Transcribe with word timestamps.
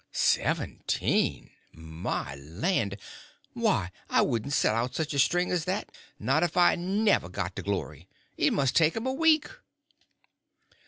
"Seventeen! 0.13 1.51
My 1.73 2.33
land! 2.33 2.97
Why, 3.53 3.91
I 4.09 4.23
wouldn't 4.23 4.53
set 4.53 4.73
out 4.73 4.95
such 4.95 5.13
a 5.13 5.19
string 5.19 5.51
as 5.51 5.65
that, 5.65 5.91
not 6.17 6.41
if 6.41 6.57
I 6.57 6.73
never 6.73 7.29
got 7.29 7.55
to 7.57 7.61
glory. 7.61 8.07
It 8.35 8.51
must 8.51 8.75
take 8.75 8.95
'em 8.95 9.05
a 9.05 9.13
week." 9.13 9.47